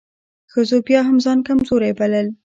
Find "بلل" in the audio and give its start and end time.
1.99-2.27